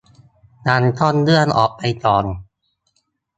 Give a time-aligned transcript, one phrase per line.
[0.67, 2.25] ยังต้องเลื่อนออกไปก่อน